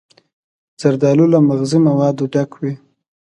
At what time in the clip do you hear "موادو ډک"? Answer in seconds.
1.87-2.51